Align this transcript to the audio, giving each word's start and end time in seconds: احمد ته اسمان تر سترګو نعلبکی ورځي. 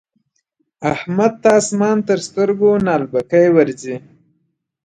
احمد 0.93 1.33
ته 1.41 1.49
اسمان 1.61 1.97
تر 2.07 2.19
سترګو 2.27 2.69
نعلبکی 2.87 3.45
ورځي. 3.55 3.95